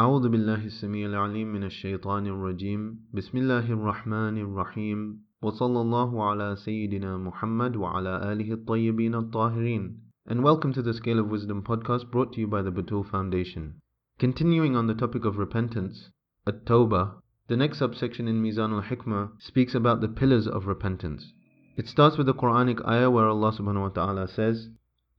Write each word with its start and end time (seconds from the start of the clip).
أعوذ 0.00 0.28
بالله 0.28 0.66
السميع 0.66 1.08
العليم 1.08 1.52
من 1.52 1.64
الشيطان 1.64 2.26
الرجيم 2.26 3.08
بسم 3.14 3.38
الله 3.38 3.72
الرحمن 3.72 4.38
الرحيم 4.38 5.20
وصلى 5.42 5.80
الله 5.80 6.24
على 6.24 6.56
سيدنا 6.56 7.16
محمد 7.16 7.76
وعلى 7.76 8.32
آله 8.32 8.52
الطيبين 8.52 9.14
الطاهرين 9.14 9.96
And 10.26 10.42
welcome 10.42 10.74
to 10.74 10.82
the 10.82 10.92
Scale 10.92 11.18
of 11.18 11.30
Wisdom 11.30 11.62
podcast 11.62 12.10
brought 12.10 12.34
to 12.34 12.40
you 12.40 12.46
by 12.46 12.60
the 12.60 12.70
Batul 12.70 13.08
Foundation. 13.10 13.80
Continuing 14.18 14.76
on 14.76 14.86
the 14.86 14.92
topic 14.94 15.24
of 15.24 15.38
repentance, 15.38 16.10
At-Tawbah, 16.46 17.22
the 17.48 17.56
next 17.56 17.78
subsection 17.78 18.28
in 18.28 18.42
Mizan 18.42 18.74
al-Hikmah 18.74 19.40
speaks 19.40 19.74
about 19.74 20.02
the 20.02 20.08
pillars 20.08 20.46
of 20.46 20.66
repentance. 20.66 21.32
It 21.78 21.88
starts 21.88 22.18
with 22.18 22.26
the 22.26 22.34
Quranic 22.34 22.86
ayah 22.86 23.08
where 23.10 23.28
Allah 23.28 23.50
subhanahu 23.50 23.80
wa 23.80 23.88
ta'ala 23.88 24.28
says, 24.28 24.68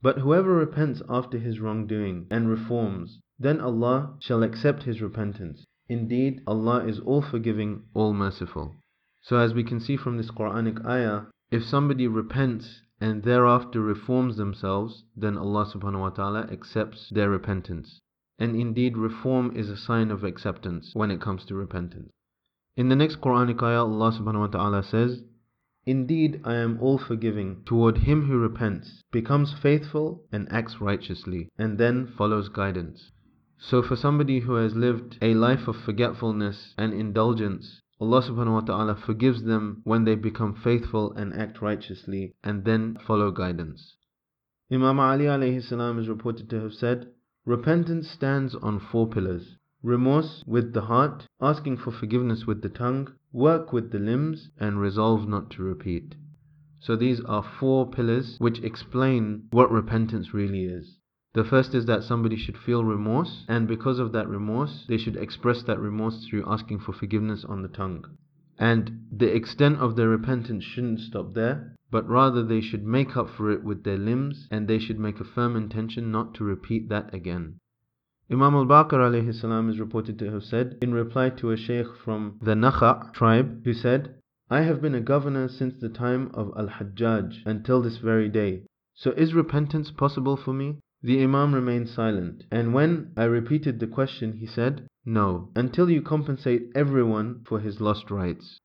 But 0.02 0.18
whoever 0.18 0.54
repents 0.54 1.02
after 1.08 1.38
his 1.40 1.58
wrongdoing 1.58 2.28
and 2.30 2.48
reforms, 2.48 3.18
then 3.39 3.59
Allah 3.59 4.15
shall 4.19 4.43
accept 4.43 4.83
his 4.83 5.01
repentance. 5.01 5.65
Indeed, 5.89 6.41
Allah 6.47 6.85
is 6.85 6.99
all 6.99 7.21
forgiving, 7.21 7.83
all 7.93 8.13
merciful. 8.13 8.75
So 9.21 9.37
as 9.37 9.53
we 9.53 9.63
can 9.63 9.79
see 9.79 9.97
from 9.97 10.17
this 10.17 10.31
Quranic 10.31 10.85
ayah, 10.85 11.23
if 11.51 11.63
somebody 11.63 12.07
repents 12.07 12.81
and 13.01 13.23
thereafter 13.23 13.81
reforms 13.81 14.37
themselves, 14.37 15.03
then 15.15 15.37
Allah 15.37 15.65
subhanahu 15.65 15.99
wa 15.99 16.09
ta'ala 16.09 16.47
accepts 16.51 17.09
their 17.09 17.29
repentance. 17.29 17.99
And 18.39 18.55
indeed, 18.55 18.97
reform 18.97 19.55
is 19.55 19.69
a 19.69 19.77
sign 19.77 20.09
of 20.09 20.23
acceptance 20.23 20.91
when 20.93 21.11
it 21.11 21.21
comes 21.21 21.45
to 21.45 21.55
repentance. 21.55 22.11
In 22.75 22.89
the 22.89 22.95
next 22.95 23.21
Quranic 23.21 23.61
ayah, 23.61 23.83
Allah 23.83 24.11
subhanahu 24.11 24.39
wa 24.39 24.47
ta'ala 24.47 24.83
says, 24.83 25.21
Indeed, 25.85 26.41
I 26.45 26.55
am 26.55 26.79
all 26.79 26.97
forgiving 26.97 27.63
toward 27.65 27.97
him 27.97 28.27
who 28.27 28.37
repents, 28.37 29.03
becomes 29.11 29.53
faithful, 29.53 30.23
and 30.31 30.49
acts 30.51 30.79
righteously, 30.79 31.49
and 31.57 31.77
then 31.77 32.07
follows 32.07 32.47
guidance. 32.47 33.11
So, 33.65 33.81
for 33.81 33.95
somebody 33.95 34.41
who 34.41 34.55
has 34.55 34.75
lived 34.75 35.17
a 35.21 35.33
life 35.35 35.69
of 35.69 35.77
forgetfulness 35.77 36.75
and 36.77 36.93
indulgence, 36.93 37.81
Allah 37.97 38.21
subhanahu 38.21 38.53
wa 38.53 38.59
ta'ala 38.59 38.95
forgives 38.95 39.43
them 39.43 39.79
when 39.85 40.03
they 40.03 40.15
become 40.15 40.53
faithful 40.53 41.13
and 41.13 41.33
act 41.33 41.61
righteously, 41.61 42.33
and 42.43 42.65
then 42.65 42.97
follow 43.07 43.31
guidance. 43.31 43.95
Imam 44.69 44.99
Ali 44.99 45.25
alayhi 45.25 45.63
salam 45.63 45.97
is 45.97 46.09
reported 46.09 46.49
to 46.49 46.59
have 46.59 46.73
said, 46.73 47.13
Repentance 47.45 48.09
stands 48.09 48.53
on 48.53 48.81
four 48.81 49.07
pillars 49.07 49.55
remorse 49.81 50.43
with 50.45 50.73
the 50.73 50.81
heart, 50.81 51.25
asking 51.39 51.77
for 51.77 51.91
forgiveness 51.91 52.45
with 52.45 52.61
the 52.61 52.69
tongue, 52.69 53.13
work 53.31 53.71
with 53.71 53.91
the 53.91 53.99
limbs, 53.99 54.49
and 54.59 54.81
resolve 54.81 55.25
not 55.25 55.49
to 55.51 55.63
repeat. 55.63 56.15
So 56.81 56.97
these 56.97 57.21
are 57.21 57.43
four 57.43 57.89
pillars 57.89 58.35
which 58.39 58.61
explain 58.61 59.47
what 59.51 59.71
repentance 59.71 60.33
really 60.33 60.65
is. 60.65 60.97
The 61.33 61.43
first 61.43 61.73
is 61.73 61.87
that 61.87 62.03
somebody 62.03 62.37
should 62.37 62.57
feel 62.57 62.83
remorse, 62.83 63.43
and 63.47 63.67
because 63.67 63.97
of 63.97 64.11
that 64.11 64.29
remorse, 64.29 64.85
they 64.87 64.97
should 64.97 65.15
express 65.15 65.63
that 65.63 65.79
remorse 65.79 66.25
through 66.25 66.43
asking 66.45 66.79
for 66.79 66.93
forgiveness 66.93 67.43
on 67.43 67.63
the 67.63 67.69
tongue. 67.69 68.05
And 68.59 69.07
the 69.11 69.35
extent 69.35 69.79
of 69.79 69.95
their 69.95 70.09
repentance 70.09 70.63
shouldn't 70.63 70.99
stop 70.99 71.33
there, 71.33 71.75
but 71.89 72.07
rather 72.07 72.43
they 72.43 72.61
should 72.61 72.85
make 72.85 73.17
up 73.17 73.29
for 73.31 73.49
it 73.49 73.63
with 73.63 73.83
their 73.83 73.97
limbs, 73.97 74.47
and 74.51 74.67
they 74.67 74.77
should 74.77 74.99
make 74.99 75.19
a 75.19 75.23
firm 75.23 75.55
intention 75.55 76.11
not 76.11 76.35
to 76.35 76.43
repeat 76.43 76.89
that 76.89 77.11
again. 77.13 77.59
Imam 78.31 78.53
al-Baqir 78.53 78.93
alayhi 78.93 79.33
salam 79.33 79.69
is 79.69 79.79
reported 79.79 80.19
to 80.19 80.31
have 80.31 80.43
said, 80.43 80.77
in 80.83 80.93
reply 80.93 81.29
to 81.31 81.49
a 81.49 81.57
sheikh 81.57 81.87
from 82.05 82.37
the 82.41 82.53
Nakha 82.53 83.11
tribe, 83.11 83.65
who 83.65 83.73
said, 83.73 84.15
I 84.51 84.61
have 84.61 84.81
been 84.83 84.93
a 84.93 85.01
governor 85.01 85.47
since 85.47 85.81
the 85.81 85.89
time 85.89 86.29
of 86.35 86.53
Al-Hajjaj 86.55 87.45
until 87.45 87.81
this 87.81 87.97
very 87.97 88.29
day. 88.29 88.67
So 88.93 89.11
is 89.11 89.33
repentance 89.33 89.89
possible 89.89 90.37
for 90.37 90.53
me? 90.53 90.77
The 91.05 91.21
Imam 91.21 91.53
remained 91.53 91.89
silent, 91.89 92.45
and 92.49 92.73
when 92.73 93.11
I 93.17 93.25
repeated 93.25 93.81
the 93.81 93.87
question, 93.87 94.37
he 94.37 94.45
said, 94.45 94.87
No, 95.03 95.49
until 95.53 95.89
you 95.89 96.01
compensate 96.01 96.71
everyone 96.75 97.41
for 97.43 97.59
his 97.59 97.81
lost 97.81 98.09
rights. 98.09 98.61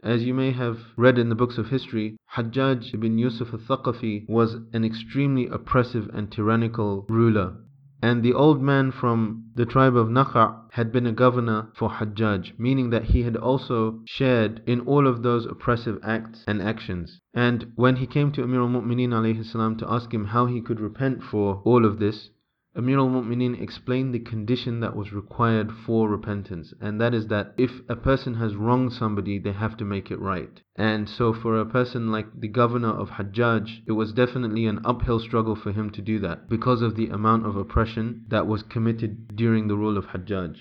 As 0.00 0.24
you 0.24 0.32
may 0.32 0.52
have 0.52 0.78
read 0.96 1.18
in 1.18 1.28
the 1.28 1.34
books 1.34 1.58
of 1.58 1.70
history, 1.70 2.16
Hajjaj 2.36 2.94
ibn 2.94 3.18
Yusuf 3.18 3.52
al-Thaqafi 3.52 4.28
was 4.28 4.58
an 4.72 4.84
extremely 4.84 5.48
oppressive 5.48 6.08
and 6.14 6.30
tyrannical 6.30 7.04
ruler 7.08 7.56
and 8.02 8.24
the 8.24 8.34
old 8.34 8.60
man 8.60 8.90
from 8.90 9.44
the 9.54 9.64
tribe 9.64 9.94
of 9.94 10.08
Nakha 10.08 10.56
had 10.72 10.90
been 10.90 11.06
a 11.06 11.12
governor 11.12 11.68
for 11.74 11.88
Hajjaj, 11.88 12.58
meaning 12.58 12.90
that 12.90 13.04
he 13.04 13.22
had 13.22 13.36
also 13.36 14.00
shared 14.06 14.60
in 14.66 14.80
all 14.80 15.06
of 15.06 15.22
those 15.22 15.46
oppressive 15.46 16.00
acts 16.02 16.42
and 16.48 16.60
actions. 16.60 17.20
And 17.32 17.70
when 17.76 17.96
he 17.96 18.06
came 18.08 18.32
to 18.32 18.42
Amir 18.42 18.62
al-Mu'mineen 18.62 19.78
to 19.78 19.92
ask 19.92 20.12
him 20.12 20.24
how 20.24 20.46
he 20.46 20.60
could 20.60 20.80
repent 20.80 21.22
for 21.22 21.62
all 21.64 21.84
of 21.84 22.00
this, 22.00 22.30
Amir 22.74 22.98
al-Mu'mineen 22.98 23.60
explained 23.60 24.14
the 24.14 24.18
condition 24.18 24.80
that 24.80 24.96
was 24.96 25.12
required 25.12 25.70
for 25.70 26.08
repentance, 26.08 26.72
and 26.80 26.98
that 26.98 27.12
is 27.12 27.26
that 27.26 27.52
if 27.58 27.70
a 27.86 27.96
person 27.96 28.34
has 28.34 28.56
wronged 28.56 28.94
somebody, 28.94 29.38
they 29.38 29.52
have 29.52 29.76
to 29.76 29.84
make 29.84 30.10
it 30.10 30.18
right. 30.18 30.62
And 30.74 31.06
so 31.06 31.34
for 31.34 31.60
a 31.60 31.66
person 31.66 32.10
like 32.10 32.40
the 32.40 32.48
governor 32.48 32.88
of 32.88 33.10
Hajjaj, 33.10 33.82
it 33.86 33.92
was 33.92 34.14
definitely 34.14 34.64
an 34.64 34.80
uphill 34.86 35.20
struggle 35.20 35.54
for 35.54 35.72
him 35.72 35.90
to 35.90 36.00
do 36.00 36.18
that, 36.20 36.48
because 36.48 36.80
of 36.80 36.96
the 36.96 37.08
amount 37.08 37.44
of 37.44 37.56
oppression 37.56 38.24
that 38.28 38.46
was 38.46 38.62
committed 38.62 39.36
during 39.36 39.68
the 39.68 39.76
rule 39.76 39.98
of 39.98 40.06
Hajjaj. 40.06 40.56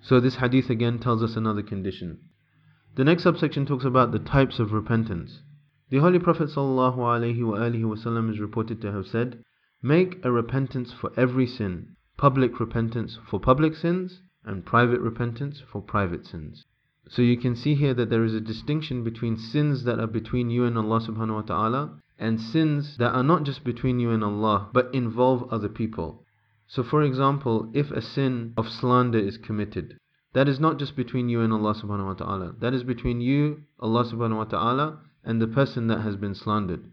So 0.00 0.20
this 0.20 0.36
hadith 0.36 0.70
again 0.70 1.00
tells 1.00 1.24
us 1.24 1.34
another 1.34 1.62
condition. 1.62 2.20
The 2.94 3.02
next 3.02 3.24
subsection 3.24 3.66
talks 3.66 3.84
about 3.84 4.12
the 4.12 4.20
types 4.20 4.60
of 4.60 4.72
repentance. 4.72 5.42
The 5.90 5.98
Holy 5.98 6.20
Prophet 6.20 6.50
ﷺ 6.50 8.30
is 8.30 8.38
reported 8.38 8.80
to 8.82 8.92
have 8.92 9.06
said, 9.06 9.42
Make 9.82 10.24
a 10.24 10.32
repentance 10.32 10.92
for 10.92 11.12
every 11.16 11.46
sin, 11.46 11.94
public 12.16 12.58
repentance 12.58 13.18
for 13.28 13.38
public 13.38 13.76
sins, 13.76 14.22
and 14.44 14.66
private 14.66 15.00
repentance 15.00 15.60
for 15.60 15.80
private 15.80 16.26
sins. 16.26 16.64
So 17.08 17.22
you 17.22 17.36
can 17.36 17.54
see 17.54 17.74
here 17.76 17.94
that 17.94 18.10
there 18.10 18.24
is 18.24 18.34
a 18.34 18.40
distinction 18.40 19.04
between 19.04 19.36
sins 19.36 19.84
that 19.84 20.00
are 20.00 20.08
between 20.08 20.50
you 20.50 20.64
and 20.64 20.76
Allah 20.76 21.00
subhanahu 21.00 21.34
wa 21.34 21.42
ta'ala 21.42 22.00
and 22.18 22.40
sins 22.40 22.96
that 22.96 23.14
are 23.14 23.22
not 23.22 23.44
just 23.44 23.62
between 23.62 24.00
you 24.00 24.10
and 24.10 24.24
Allah 24.24 24.68
but 24.72 24.92
involve 24.92 25.48
other 25.52 25.68
people. 25.68 26.24
So 26.66 26.82
for 26.82 27.02
example, 27.02 27.70
if 27.72 27.92
a 27.92 28.02
sin 28.02 28.54
of 28.56 28.68
slander 28.68 29.18
is 29.18 29.38
committed, 29.38 29.96
that 30.34 30.48
is 30.48 30.58
not 30.58 30.78
just 30.78 30.96
between 30.96 31.28
you 31.28 31.40
and 31.40 31.52
Allah 31.52 31.74
subhanahu 31.74 32.06
wa 32.06 32.14
ta'ala. 32.14 32.54
That 32.58 32.74
is 32.74 32.82
between 32.82 33.20
you, 33.20 33.62
Allah 33.80 34.04
subhanahu 34.04 34.36
wa 34.36 34.44
ta'ala, 34.44 34.98
and 35.24 35.40
the 35.40 35.46
person 35.46 35.86
that 35.86 36.00
has 36.00 36.16
been 36.16 36.34
slandered. 36.34 36.90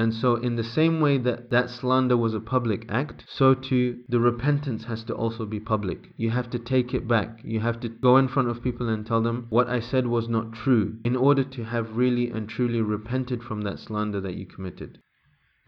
And 0.00 0.14
so, 0.14 0.36
in 0.36 0.56
the 0.56 0.64
same 0.64 1.02
way 1.02 1.18
that 1.18 1.50
that 1.50 1.68
slander 1.68 2.16
was 2.16 2.32
a 2.32 2.40
public 2.40 2.86
act, 2.88 3.26
so 3.28 3.52
too 3.52 3.98
the 4.08 4.18
repentance 4.18 4.84
has 4.84 5.04
to 5.04 5.14
also 5.14 5.44
be 5.44 5.60
public. 5.60 6.14
You 6.16 6.30
have 6.30 6.48
to 6.52 6.58
take 6.58 6.94
it 6.94 7.06
back. 7.06 7.40
You 7.44 7.60
have 7.60 7.80
to 7.80 7.90
go 7.90 8.16
in 8.16 8.26
front 8.26 8.48
of 8.48 8.62
people 8.62 8.88
and 8.88 9.04
tell 9.04 9.20
them 9.20 9.46
what 9.50 9.68
I 9.68 9.78
said 9.78 10.06
was 10.06 10.26
not 10.26 10.54
true 10.54 10.96
in 11.04 11.16
order 11.16 11.44
to 11.44 11.64
have 11.64 11.98
really 11.98 12.30
and 12.30 12.48
truly 12.48 12.80
repented 12.80 13.42
from 13.42 13.60
that 13.60 13.78
slander 13.78 14.22
that 14.22 14.36
you 14.36 14.46
committed. 14.46 15.02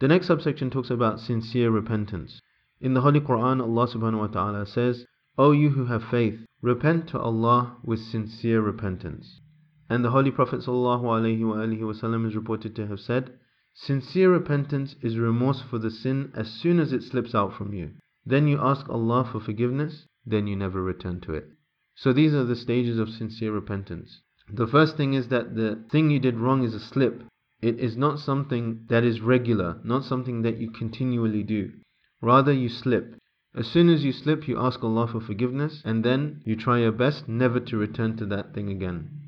The 0.00 0.08
next 0.08 0.28
subsection 0.28 0.70
talks 0.70 0.88
about 0.88 1.20
sincere 1.20 1.70
repentance. 1.70 2.40
In 2.80 2.94
the 2.94 3.02
Holy 3.02 3.20
Quran, 3.20 3.60
Allah 3.60 3.86
subhanahu 3.86 4.20
wa 4.20 4.28
ta'ala 4.28 4.64
says, 4.64 5.04
O 5.36 5.50
you 5.52 5.68
who 5.68 5.84
have 5.84 6.04
faith, 6.04 6.40
repent 6.62 7.06
to 7.08 7.18
Allah 7.18 7.76
with 7.84 8.00
sincere 8.00 8.62
repentance. 8.62 9.42
And 9.90 10.02
the 10.02 10.12
Holy 10.12 10.30
Prophet 10.30 10.60
ﷺ 10.60 12.26
is 12.26 12.34
reported 12.34 12.74
to 12.76 12.86
have 12.86 13.00
said, 13.00 13.38
Sincere 13.74 14.30
repentance 14.30 14.96
is 15.00 15.18
remorse 15.18 15.62
for 15.62 15.78
the 15.78 15.90
sin 15.90 16.30
as 16.34 16.50
soon 16.50 16.78
as 16.78 16.92
it 16.92 17.02
slips 17.02 17.34
out 17.34 17.54
from 17.54 17.72
you. 17.72 17.92
Then 18.26 18.46
you 18.46 18.58
ask 18.60 18.88
Allah 18.88 19.24
for 19.24 19.40
forgiveness, 19.40 20.06
then 20.26 20.46
you 20.46 20.56
never 20.56 20.82
return 20.82 21.20
to 21.22 21.32
it. 21.34 21.48
So 21.94 22.12
these 22.12 22.34
are 22.34 22.44
the 22.44 22.54
stages 22.54 22.98
of 22.98 23.08
sincere 23.08 23.52
repentance. 23.52 24.20
The 24.52 24.66
first 24.66 24.96
thing 24.96 25.14
is 25.14 25.28
that 25.28 25.54
the 25.54 25.84
thing 25.90 26.10
you 26.10 26.20
did 26.20 26.38
wrong 26.38 26.64
is 26.64 26.74
a 26.74 26.80
slip. 26.80 27.22
It 27.62 27.78
is 27.78 27.96
not 27.96 28.18
something 28.18 28.84
that 28.88 29.04
is 29.04 29.20
regular, 29.20 29.80
not 29.84 30.04
something 30.04 30.42
that 30.42 30.58
you 30.58 30.70
continually 30.70 31.42
do. 31.42 31.72
Rather, 32.20 32.52
you 32.52 32.68
slip. 32.68 33.16
As 33.54 33.66
soon 33.66 33.88
as 33.88 34.04
you 34.04 34.12
slip, 34.12 34.48
you 34.48 34.58
ask 34.58 34.82
Allah 34.82 35.06
for 35.06 35.20
forgiveness, 35.20 35.82
and 35.84 36.04
then 36.04 36.42
you 36.44 36.56
try 36.56 36.80
your 36.80 36.92
best 36.92 37.28
never 37.28 37.60
to 37.60 37.76
return 37.76 38.16
to 38.16 38.26
that 38.26 38.52
thing 38.52 38.68
again. 38.68 39.21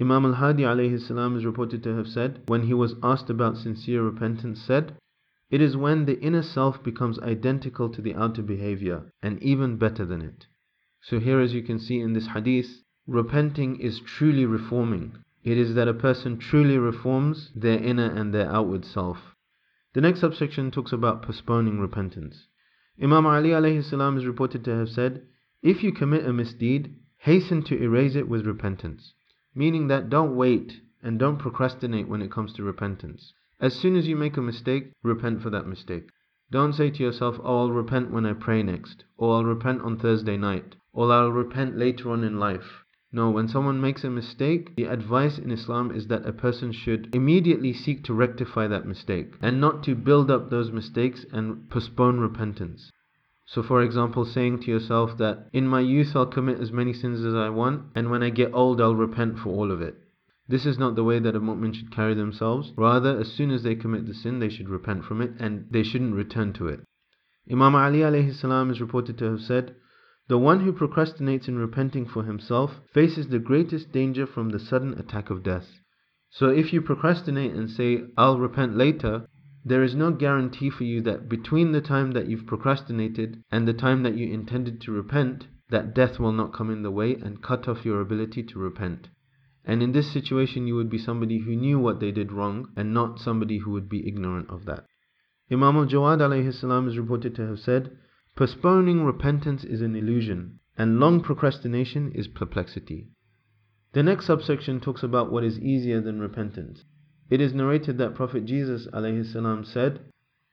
Imam 0.00 0.24
al-Hadi 0.26 0.62
alayhi 0.62 1.00
salam 1.00 1.36
is 1.36 1.44
reported 1.44 1.82
to 1.82 1.96
have 1.96 2.06
said, 2.06 2.40
when 2.46 2.62
he 2.62 2.72
was 2.72 2.94
asked 3.02 3.28
about 3.28 3.56
sincere 3.56 4.00
repentance, 4.04 4.62
said, 4.62 4.96
It 5.50 5.60
is 5.60 5.76
when 5.76 6.04
the 6.04 6.20
inner 6.20 6.42
self 6.42 6.80
becomes 6.84 7.18
identical 7.18 7.88
to 7.88 8.00
the 8.00 8.14
outer 8.14 8.42
behavior, 8.42 9.12
and 9.24 9.42
even 9.42 9.76
better 9.76 10.06
than 10.06 10.22
it. 10.22 10.46
So 11.00 11.18
here 11.18 11.40
as 11.40 11.52
you 11.52 11.64
can 11.64 11.80
see 11.80 11.98
in 11.98 12.12
this 12.12 12.28
hadith, 12.28 12.84
repenting 13.08 13.80
is 13.80 13.98
truly 13.98 14.46
reforming. 14.46 15.16
It 15.42 15.58
is 15.58 15.74
that 15.74 15.88
a 15.88 15.94
person 15.94 16.38
truly 16.38 16.78
reforms 16.78 17.50
their 17.56 17.82
inner 17.82 18.08
and 18.08 18.32
their 18.32 18.48
outward 18.48 18.84
self. 18.84 19.34
The 19.94 20.00
next 20.00 20.20
subsection 20.20 20.70
talks 20.70 20.92
about 20.92 21.22
postponing 21.22 21.80
repentance. 21.80 22.46
Imam 23.02 23.26
Ali 23.26 23.50
alayhi 23.50 23.82
salam 23.82 24.16
is 24.16 24.26
reported 24.26 24.62
to 24.64 24.76
have 24.76 24.90
said, 24.90 25.26
If 25.60 25.82
you 25.82 25.90
commit 25.90 26.24
a 26.24 26.32
misdeed, 26.32 26.94
hasten 27.16 27.64
to 27.64 27.82
erase 27.82 28.14
it 28.14 28.28
with 28.28 28.46
repentance. 28.46 29.14
Meaning 29.54 29.88
that 29.88 30.10
don't 30.10 30.36
wait 30.36 30.80
and 31.02 31.18
don't 31.18 31.38
procrastinate 31.38 32.08
when 32.08 32.22
it 32.22 32.30
comes 32.30 32.52
to 32.52 32.62
repentance. 32.62 33.32
As 33.60 33.74
soon 33.74 33.96
as 33.96 34.06
you 34.06 34.16
make 34.16 34.36
a 34.36 34.42
mistake, 34.42 34.92
repent 35.02 35.42
for 35.42 35.50
that 35.50 35.66
mistake. 35.66 36.10
Don't 36.50 36.74
say 36.74 36.90
to 36.90 37.02
yourself, 37.02 37.40
oh, 37.42 37.58
I'll 37.60 37.70
repent 37.70 38.10
when 38.10 38.24
I 38.24 38.32
pray 38.32 38.62
next, 38.62 39.04
or 39.16 39.36
I'll 39.36 39.44
repent 39.44 39.82
on 39.82 39.98
Thursday 39.98 40.36
night, 40.36 40.76
or 40.92 41.12
I'll 41.12 41.32
repent 41.32 41.76
later 41.76 42.10
on 42.10 42.24
in 42.24 42.38
life. 42.38 42.84
No, 43.10 43.30
when 43.30 43.48
someone 43.48 43.80
makes 43.80 44.04
a 44.04 44.10
mistake, 44.10 44.76
the 44.76 44.84
advice 44.84 45.38
in 45.38 45.50
Islam 45.50 45.90
is 45.90 46.08
that 46.08 46.26
a 46.26 46.32
person 46.32 46.72
should 46.72 47.14
immediately 47.14 47.72
seek 47.72 48.04
to 48.04 48.14
rectify 48.14 48.66
that 48.66 48.86
mistake 48.86 49.34
and 49.40 49.60
not 49.60 49.82
to 49.84 49.94
build 49.94 50.30
up 50.30 50.50
those 50.50 50.70
mistakes 50.70 51.24
and 51.32 51.70
postpone 51.70 52.20
repentance. 52.20 52.90
So, 53.50 53.62
for 53.62 53.82
example, 53.82 54.26
saying 54.26 54.60
to 54.60 54.70
yourself 54.70 55.16
that 55.16 55.48
in 55.54 55.66
my 55.66 55.80
youth 55.80 56.14
I'll 56.14 56.26
commit 56.26 56.60
as 56.60 56.70
many 56.70 56.92
sins 56.92 57.24
as 57.24 57.34
I 57.34 57.48
want, 57.48 57.84
and 57.94 58.10
when 58.10 58.22
I 58.22 58.28
get 58.28 58.52
old 58.52 58.78
I'll 58.78 58.94
repent 58.94 59.38
for 59.38 59.48
all 59.48 59.72
of 59.72 59.80
it. 59.80 59.96
This 60.46 60.66
is 60.66 60.78
not 60.78 60.96
the 60.96 61.04
way 61.04 61.18
that 61.18 61.34
a 61.34 61.40
mu'min 61.40 61.74
should 61.74 61.90
carry 61.90 62.12
themselves. 62.12 62.72
Rather, 62.76 63.18
as 63.18 63.32
soon 63.32 63.50
as 63.50 63.62
they 63.62 63.74
commit 63.74 64.06
the 64.06 64.12
sin, 64.12 64.38
they 64.38 64.50
should 64.50 64.68
repent 64.68 65.06
from 65.06 65.22
it 65.22 65.32
and 65.38 65.66
they 65.70 65.82
shouldn't 65.82 66.14
return 66.14 66.52
to 66.54 66.68
it. 66.68 66.80
Imam 67.50 67.74
Ali 67.74 68.02
is 68.02 68.80
reported 68.82 69.16
to 69.16 69.30
have 69.30 69.40
said, 69.40 69.74
the 70.28 70.36
one 70.36 70.60
who 70.60 70.74
procrastinates 70.74 71.48
in 71.48 71.56
repenting 71.56 72.04
for 72.04 72.24
himself 72.24 72.82
faces 72.92 73.28
the 73.28 73.38
greatest 73.38 73.92
danger 73.92 74.26
from 74.26 74.50
the 74.50 74.58
sudden 74.58 74.92
attack 74.98 75.30
of 75.30 75.42
death. 75.42 75.80
So 76.28 76.50
if 76.50 76.74
you 76.74 76.82
procrastinate 76.82 77.54
and 77.54 77.70
say, 77.70 78.02
I'll 78.18 78.38
repent 78.38 78.76
later, 78.76 79.26
there 79.68 79.82
is 79.82 79.94
no 79.94 80.10
guarantee 80.10 80.70
for 80.70 80.84
you 80.84 81.00
that 81.02 81.28
between 81.28 81.72
the 81.72 81.80
time 81.80 82.12
that 82.12 82.26
you've 82.26 82.46
procrastinated 82.46 83.42
and 83.50 83.66
the 83.66 83.72
time 83.72 84.02
that 84.02 84.16
you 84.16 84.32
intended 84.32 84.80
to 84.80 84.92
repent, 84.92 85.46
that 85.70 85.94
death 85.94 86.18
will 86.18 86.32
not 86.32 86.52
come 86.52 86.70
in 86.70 86.82
the 86.82 86.90
way 86.90 87.14
and 87.14 87.42
cut 87.42 87.68
off 87.68 87.84
your 87.84 88.00
ability 88.00 88.42
to 88.42 88.58
repent. 88.58 89.08
And 89.64 89.82
in 89.82 89.92
this 89.92 90.10
situation, 90.10 90.66
you 90.66 90.76
would 90.76 90.88
be 90.88 90.96
somebody 90.98 91.40
who 91.40 91.54
knew 91.54 91.78
what 91.78 92.00
they 92.00 92.10
did 92.10 92.32
wrong 92.32 92.68
and 92.76 92.94
not 92.94 93.18
somebody 93.18 93.58
who 93.58 93.70
would 93.72 93.88
be 93.88 94.08
ignorant 94.08 94.48
of 94.48 94.64
that. 94.64 94.86
Imam 95.50 95.76
al 95.76 95.86
Jawad 95.86 96.88
is 96.88 96.98
reported 96.98 97.34
to 97.34 97.46
have 97.46 97.58
said, 97.58 97.96
Postponing 98.36 99.04
repentance 99.04 99.64
is 99.64 99.82
an 99.82 99.96
illusion, 99.96 100.60
and 100.76 101.00
long 101.00 101.20
procrastination 101.20 102.12
is 102.12 102.28
perplexity. 102.28 103.08
The 103.92 104.02
next 104.02 104.26
subsection 104.26 104.80
talks 104.80 105.02
about 105.02 105.32
what 105.32 105.44
is 105.44 105.58
easier 105.58 106.00
than 106.00 106.20
repentance. 106.20 106.84
It 107.30 107.42
is 107.42 107.52
narrated 107.52 107.98
that 107.98 108.14
Prophet 108.14 108.46
Jesus 108.46 108.86
ﷺ 108.86 109.66
said, 109.66 110.00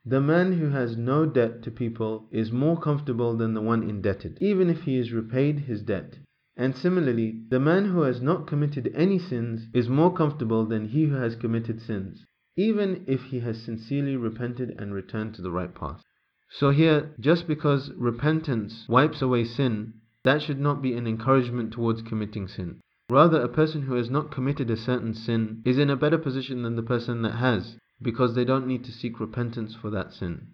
The 0.04 0.20
man 0.20 0.52
who 0.58 0.68
has 0.68 0.96
no 0.96 1.24
debt 1.24 1.62
to 1.62 1.70
people 1.70 2.28
is 2.30 2.52
more 2.52 2.78
comfortable 2.78 3.34
than 3.34 3.54
the 3.54 3.62
one 3.62 3.82
indebted, 3.82 4.36
even 4.42 4.68
if 4.68 4.82
he 4.82 4.98
is 4.98 5.12
repaid 5.12 5.60
his 5.60 5.82
debt. 5.82 6.18
And 6.54 6.76
similarly, 6.76 7.42
the 7.48 7.60
man 7.60 7.86
who 7.86 8.02
has 8.02 8.20
not 8.20 8.46
committed 8.46 8.90
any 8.94 9.18
sins 9.18 9.68
is 9.72 9.88
more 9.88 10.12
comfortable 10.12 10.66
than 10.66 10.88
he 10.88 11.06
who 11.06 11.14
has 11.14 11.34
committed 11.34 11.80
sins, 11.80 12.26
even 12.56 13.04
if 13.06 13.22
he 13.24 13.40
has 13.40 13.62
sincerely 13.62 14.16
repented 14.16 14.74
and 14.78 14.92
returned 14.92 15.34
to 15.34 15.42
the 15.42 15.50
right 15.50 15.74
path. 15.74 16.02
So 16.50 16.70
here, 16.70 17.14
just 17.18 17.46
because 17.46 17.90
repentance 17.96 18.86
wipes 18.88 19.22
away 19.22 19.44
sin, 19.44 19.94
that 20.24 20.42
should 20.42 20.60
not 20.60 20.82
be 20.82 20.94
an 20.94 21.06
encouragement 21.06 21.72
towards 21.72 22.02
committing 22.02 22.48
sin. 22.48 22.80
Rather, 23.08 23.40
a 23.40 23.48
person 23.48 23.82
who 23.82 23.94
has 23.94 24.10
not 24.10 24.32
committed 24.32 24.68
a 24.68 24.76
certain 24.76 25.14
sin 25.14 25.62
is 25.64 25.78
in 25.78 25.90
a 25.90 25.96
better 25.96 26.18
position 26.18 26.62
than 26.62 26.74
the 26.74 26.82
person 26.82 27.22
that 27.22 27.36
has, 27.36 27.76
because 28.02 28.34
they 28.34 28.44
don't 28.44 28.66
need 28.66 28.82
to 28.84 28.90
seek 28.90 29.20
repentance 29.20 29.74
for 29.74 29.90
that 29.90 30.12
sin. 30.12 30.48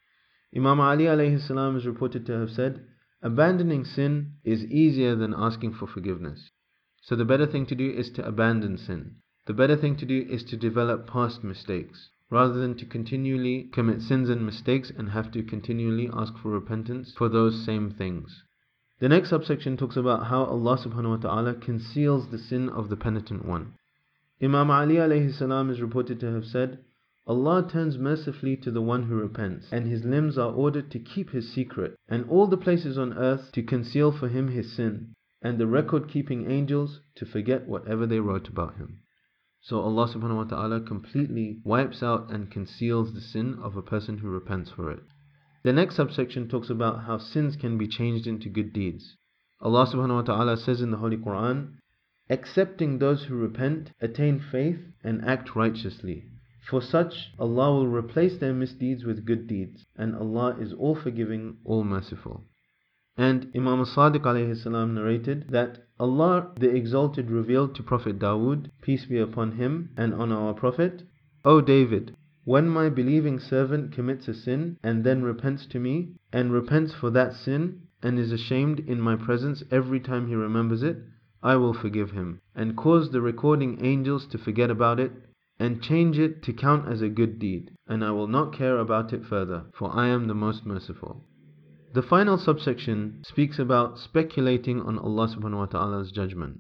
Imam 0.55 0.79
Ali 0.79 1.05
alayhi 1.05 1.41
salam 1.41 1.77
is 1.77 1.87
reported 1.87 2.27
to 2.27 2.33
have 2.39 2.51
said, 2.51 2.85
Abandoning 3.23 3.85
sin 3.85 4.35
is 4.45 4.67
easier 4.67 5.15
than 5.15 5.33
asking 5.33 5.73
for 5.73 5.87
forgiveness. 5.87 6.51
So 7.01 7.17
the 7.17 7.25
better 7.25 7.47
thing 7.47 7.65
to 7.67 7.75
do 7.75 7.91
is 7.91 8.11
to 8.11 8.27
abandon 8.27 8.77
sin. 8.77 9.17
The 9.47 9.55
better 9.55 9.77
thing 9.77 9.97
to 9.97 10.05
do 10.05 10.27
is 10.29 10.45
to 10.45 10.57
develop 10.57 11.07
past 11.07 11.43
mistakes 11.43 12.11
rather 12.31 12.55
than 12.55 12.75
to 12.77 12.87
continually 12.87 13.69
commit 13.73 14.01
sins 14.03 14.29
and 14.29 14.45
mistakes 14.45 14.91
and 14.91 15.11
have 15.11 15.31
to 15.33 15.43
continually 15.43 16.09
ask 16.13 16.37
for 16.39 16.51
repentance 16.51 17.13
for 17.17 17.29
those 17.29 17.65
same 17.65 17.91
things. 17.91 18.43
The 19.03 19.09
next 19.09 19.31
subsection 19.31 19.77
talks 19.77 19.97
about 19.97 20.27
how 20.27 20.45
Allah 20.45 20.79
subhanahu 20.79 21.09
wa 21.09 21.17
ta'ala 21.17 21.55
conceals 21.55 22.29
the 22.29 22.39
sin 22.39 22.69
of 22.69 22.89
the 22.89 22.97
penitent 22.97 23.45
one. 23.45 23.75
Imam 24.41 24.71
Ali 24.71 24.95
alayhi 24.95 25.35
salam 25.35 25.71
is 25.71 25.81
reported 25.81 26.21
to 26.21 26.33
have 26.33 26.45
said, 26.45 26.79
Allah 27.27 27.69
turns 27.69 27.99
mercifully 27.99 28.57
to 28.59 28.71
the 28.71 28.81
one 28.81 29.03
who 29.03 29.17
repents, 29.17 29.67
and 29.73 29.89
his 29.89 30.05
limbs 30.05 30.39
are 30.39 30.53
ordered 30.53 30.89
to 30.93 31.01
keep 31.01 31.31
his 31.31 31.53
secret, 31.53 31.97
and 32.09 32.31
all 32.31 32.47
the 32.47 32.57
places 32.57 32.97
on 32.97 33.15
earth 33.15 33.51
to 33.55 33.65
conceal 33.65 34.13
for 34.13 34.29
him 34.29 34.47
his 34.47 34.73
sin, 34.73 35.17
and 35.43 35.59
the 35.59 35.67
record 35.67 36.07
keeping 36.07 36.49
angels 36.49 37.01
to 37.17 37.27
forget 37.27 37.67
whatever 37.67 38.07
they 38.07 38.21
wrote 38.21 38.47
about 38.47 38.77
him. 38.77 39.01
So 39.63 39.81
Allah 39.81 40.15
subhanahu 40.15 40.37
wa 40.37 40.45
ta'ala 40.45 40.81
completely 40.81 41.61
wipes 41.65 42.05
out 42.05 42.31
and 42.31 42.53
conceals 42.53 43.15
the 43.15 43.21
sin 43.21 43.59
of 43.61 43.77
a 43.77 43.83
person 43.83 44.19
who 44.19 44.29
repents 44.29 44.71
for 44.71 44.93
it. 44.93 45.03
The 45.65 45.73
next 45.73 45.95
subsection 45.95 46.49
talks 46.49 46.71
about 46.71 47.05
how 47.05 47.19
sins 47.19 47.55
can 47.55 47.79
be 47.79 47.87
changed 47.87 48.27
into 48.27 48.49
good 48.49 48.73
deeds. 48.73 49.17
Allah 49.61 49.87
subhanahu 49.87 50.17
wa 50.17 50.23
ta'ala 50.23 50.57
says 50.57 50.81
in 50.81 50.91
the 50.91 50.97
Holy 50.97 51.17
Quran, 51.17 51.75
Accepting 52.29 52.99
those 52.99 53.25
who 53.25 53.37
repent, 53.37 53.93
attain 54.01 54.41
faith, 54.41 54.81
and 55.05 55.25
act 55.25 55.55
righteously. 55.55 56.25
For 56.69 56.81
such, 56.81 57.33
Allah 57.39 57.73
will 57.73 57.87
replace 57.87 58.39
their 58.39 58.53
misdeeds 58.53 59.05
with 59.05 59.25
good 59.25 59.47
deeds, 59.47 59.85
and 59.97 60.17
Allah 60.17 60.57
is 60.59 60.73
all 60.73 60.95
forgiving, 60.95 61.59
all 61.65 61.85
merciful. 61.85 62.45
And 63.17 63.51
Imam 63.55 63.85
Sadiq 63.85 64.57
salam 64.57 64.95
narrated 64.95 65.51
that 65.51 65.87
Allah 66.01 66.53
the 66.59 66.75
Exalted 66.75 67.31
revealed 67.31 67.75
to 67.77 67.83
Prophet 67.83 68.19
Dawood, 68.19 68.71
peace 68.81 69.07
be 69.07 69.19
upon 69.19 69.53
him 69.53 69.91
and 69.97 70.15
on 70.15 70.33
our 70.33 70.55
Prophet, 70.55 71.05
O 71.45 71.61
David, 71.61 72.17
when 72.45 72.69
my 72.69 72.89
believing 72.89 73.39
servant 73.39 73.93
commits 73.93 74.27
a 74.27 74.35
sin 74.35 74.77
and 74.83 75.05
then 75.05 75.23
repents 75.23 75.65
to 75.65 75.79
me, 75.79 76.09
and 76.33 76.53
repents 76.53 76.93
for 76.93 77.09
that 77.09 77.33
sin, 77.33 77.81
and 78.03 78.19
is 78.19 78.33
ashamed 78.33 78.81
in 78.81 79.01
my 79.01 79.15
presence 79.15 79.63
every 79.71 80.01
time 80.01 80.27
he 80.27 80.35
remembers 80.35 80.83
it, 80.83 80.97
I 81.41 81.55
will 81.55 81.73
forgive 81.73 82.11
him, 82.11 82.41
and 82.53 82.77
cause 82.77 83.13
the 83.13 83.21
recording 83.21 83.85
angels 83.85 84.27
to 84.27 84.39
forget 84.39 84.73
about 84.73 84.99
it, 84.99 85.13
and 85.61 85.81
change 85.81 86.19
it 86.19 86.43
to 86.43 86.53
count 86.53 86.89
as 86.89 87.01
a 87.01 87.09
good 87.09 87.39
deed, 87.39 87.71
and 87.87 88.05
I 88.05 88.11
will 88.11 88.27
not 88.27 88.53
care 88.53 88.79
about 88.79 89.13
it 89.13 89.25
further, 89.25 89.67
for 89.73 89.95
I 89.95 90.09
am 90.09 90.27
the 90.27 90.35
most 90.35 90.67
merciful. 90.67 91.25
The 91.95 92.03
final 92.03 92.39
subsection 92.39 93.23
speaks 93.23 93.61
about 93.61 94.01
speculating 94.01 94.81
on 94.81 94.99
Allah 94.99 95.29
subhanahu 95.29 95.59
wa 95.59 95.67
ta'ala's 95.67 96.11
judgment. 96.11 96.59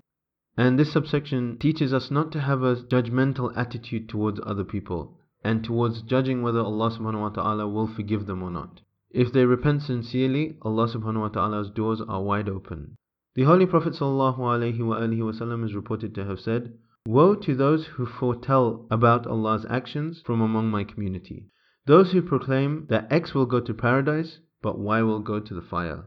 And 0.56 0.78
this 0.78 0.92
subsection 0.92 1.58
teaches 1.58 1.92
us 1.92 2.08
not 2.08 2.30
to 2.32 2.40
have 2.40 2.62
a 2.62 2.76
judgmental 2.76 3.52
attitude 3.56 4.08
towards 4.08 4.38
other 4.46 4.62
people 4.62 5.18
and 5.44 5.64
towards 5.64 6.02
judging 6.02 6.42
whether 6.42 6.60
Allah 6.60 6.90
subhanahu 6.90 7.20
wa 7.20 7.28
ta'ala 7.30 7.68
will 7.68 7.86
forgive 7.86 8.26
them 8.26 8.42
or 8.42 8.50
not. 8.50 8.80
If 9.10 9.32
they 9.32 9.44
repent 9.44 9.82
sincerely, 9.82 10.56
Allah 10.62 10.88
subhanahu 10.88 11.20
wa 11.20 11.28
ta'ala's 11.28 11.70
doors 11.70 12.00
are 12.00 12.22
wide 12.22 12.48
open. 12.48 12.96
The 13.34 13.44
Holy 13.44 13.66
Prophet 13.66 13.94
sallallahu 13.94 14.38
alaihi 14.38 14.78
wasallam 14.78 15.64
is 15.64 15.74
reported 15.74 16.14
to 16.14 16.24
have 16.24 16.40
said, 16.40 16.72
Woe 17.06 17.34
to 17.34 17.54
those 17.54 17.86
who 17.86 18.06
foretell 18.06 18.86
about 18.90 19.26
Allah's 19.26 19.66
actions 19.68 20.22
from 20.24 20.40
among 20.40 20.70
my 20.70 20.84
community. 20.84 21.46
Those 21.86 22.12
who 22.12 22.22
proclaim 22.22 22.86
that 22.90 23.10
X 23.10 23.34
will 23.34 23.46
go 23.46 23.60
to 23.60 23.74
paradise 23.74 24.38
but 24.62 24.78
Y 24.78 25.02
will 25.02 25.18
go 25.18 25.40
to 25.40 25.54
the 25.54 25.60
fire. 25.60 26.04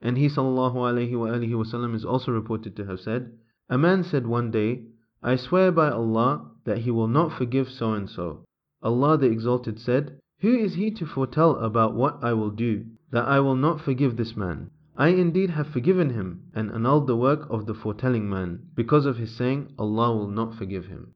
And 0.00 0.16
he 0.16 0.28
sallallahu 0.28 0.74
alaihi 0.76 1.50
wasallam 1.50 1.94
is 1.94 2.04
also 2.04 2.30
reported 2.30 2.76
to 2.76 2.86
have 2.86 3.00
said, 3.00 3.32
A 3.68 3.76
man 3.76 4.04
said 4.04 4.26
one 4.26 4.52
day, 4.52 4.84
I 5.20 5.34
swear 5.34 5.72
by 5.72 5.90
Allah 5.90 6.52
that 6.64 6.78
he 6.78 6.92
will 6.92 7.08
not 7.08 7.32
forgive 7.32 7.68
so 7.68 7.92
and 7.92 8.08
so. 8.08 8.44
Allah 8.82 9.18
the 9.18 9.26
Exalted 9.26 9.80
said, 9.80 10.20
Who 10.40 10.54
is 10.54 10.74
he 10.74 10.90
to 10.92 11.06
foretell 11.06 11.56
about 11.56 11.94
what 11.94 12.22
I 12.22 12.32
will 12.32 12.50
do, 12.50 12.86
that 13.10 13.26
I 13.26 13.40
will 13.40 13.56
not 13.56 13.80
forgive 13.80 14.16
this 14.16 14.36
man? 14.36 14.70
I 14.96 15.08
indeed 15.08 15.50
have 15.50 15.68
forgiven 15.68 16.10
him 16.10 16.42
and 16.54 16.70
annulled 16.70 17.06
the 17.06 17.16
work 17.16 17.46
of 17.50 17.66
the 17.66 17.74
foretelling 17.74 18.28
man, 18.28 18.68
because 18.74 19.06
of 19.06 19.16
his 19.16 19.34
saying, 19.34 19.72
Allah 19.78 20.14
will 20.16 20.28
not 20.28 20.54
forgive 20.54 20.86
him. 20.86 21.14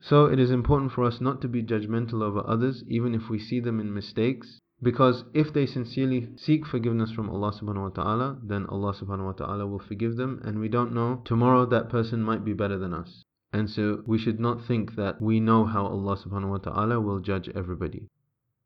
So 0.00 0.26
it 0.26 0.38
is 0.38 0.50
important 0.50 0.92
for 0.92 1.04
us 1.04 1.20
not 1.20 1.40
to 1.42 1.48
be 1.48 1.62
judgmental 1.62 2.22
over 2.22 2.42
others, 2.46 2.82
even 2.88 3.14
if 3.14 3.28
we 3.28 3.38
see 3.38 3.60
them 3.60 3.78
in 3.78 3.94
mistakes, 3.94 4.58
because 4.82 5.24
if 5.32 5.52
they 5.52 5.64
sincerely 5.64 6.30
seek 6.36 6.66
forgiveness 6.66 7.12
from 7.12 7.30
Allah 7.30 7.52
subhanahu 7.52 7.82
wa 7.82 8.02
ta'ala, 8.02 8.38
then 8.42 8.66
Allah 8.66 8.92
subhanahu 8.94 9.26
wa 9.26 9.32
ta'ala 9.32 9.66
will 9.66 9.78
forgive 9.78 10.16
them, 10.16 10.40
and 10.42 10.58
we 10.58 10.68
don't 10.68 10.92
know, 10.92 11.22
tomorrow 11.24 11.64
that 11.66 11.88
person 11.88 12.22
might 12.22 12.44
be 12.44 12.52
better 12.52 12.78
than 12.78 12.92
us. 12.92 13.22
And 13.53 13.69
so 13.69 14.03
we 14.05 14.17
should 14.17 14.39
not 14.39 14.65
think 14.65 14.95
that 14.95 15.21
we 15.21 15.39
know 15.39 15.65
how 15.65 15.85
Allah 15.85 16.17
subhanahu 16.17 16.49
wa 16.49 16.57
ta'ala 16.57 16.99
will 16.99 17.19
judge 17.19 17.49
everybody. 17.49 18.09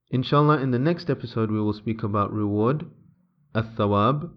Inshallah, 0.10 0.60
in 0.60 0.72
the 0.72 0.80
next 0.80 1.10
episode, 1.10 1.50
we 1.50 1.62
will 1.62 1.74
speak 1.74 2.04
about 2.04 2.34
reward, 2.34 2.86
الثواب, 3.56 4.32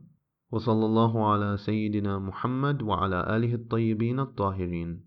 وصلى 0.52 0.84
الله 0.87 1.12
على 1.32 1.58
سيدنا 1.58 2.18
محمد 2.18 2.82
وعلى 2.82 3.37
آله 3.37 3.54
الطيبين 3.54 4.20
الطاهرين. 4.20 5.00